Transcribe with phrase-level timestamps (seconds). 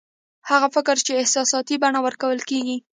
[0.49, 2.77] هغه فکر چې احساساتي بڼه ورکول کېږي